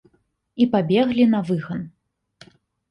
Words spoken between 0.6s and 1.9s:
І пабеглі на выган.